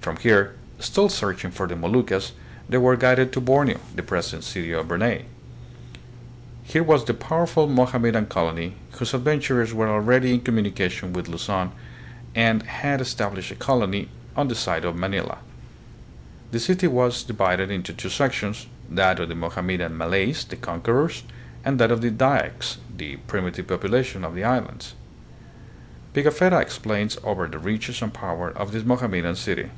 [0.00, 2.32] From here, still searching for the Moluccas,
[2.66, 5.26] they were guided to Borneo, the present city of Brunei.
[6.62, 11.72] Here was the powerful Mohammedan colony, whose adventurers were already in communication with Luzon
[12.34, 15.36] and had es tablished a colony on the site of Manila.
[16.50, 21.24] The city was divided into two sections, that of the Mohammedan Ma lays, the conquerors,
[21.62, 24.94] and that of the Dyaks, the primi tive population of the island.
[26.14, 29.68] Pigafetta exclaims over the riches and power of this Mohammedan city.